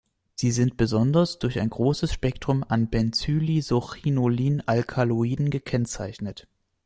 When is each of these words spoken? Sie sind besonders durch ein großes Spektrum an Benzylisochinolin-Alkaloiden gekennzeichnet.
Sie 0.33 0.49
sind 0.49 0.77
besonders 0.77 1.37
durch 1.37 1.59
ein 1.59 1.69
großes 1.69 2.11
Spektrum 2.11 2.65
an 2.67 2.89
Benzylisochinolin-Alkaloiden 2.89 5.51
gekennzeichnet. 5.51 6.47